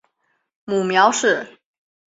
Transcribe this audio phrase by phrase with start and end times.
[0.65, 1.59] 母苗氏。